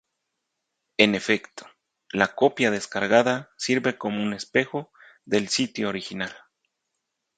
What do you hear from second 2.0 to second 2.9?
la copia